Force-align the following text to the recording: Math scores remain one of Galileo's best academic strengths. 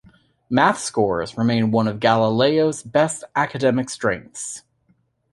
Math 0.49 0.79
scores 0.79 1.37
remain 1.37 1.69
one 1.69 1.87
of 1.87 1.99
Galileo's 1.99 2.81
best 2.81 3.23
academic 3.35 3.87
strengths. 3.87 4.63